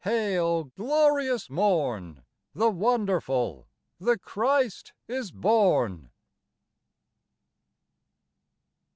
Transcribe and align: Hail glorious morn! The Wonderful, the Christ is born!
Hail 0.03 0.63
glorious 0.63 1.47
morn! 1.47 2.23
The 2.55 2.71
Wonderful, 2.71 3.67
the 3.99 4.17
Christ 4.17 4.93
is 5.07 5.29
born! 5.31 6.09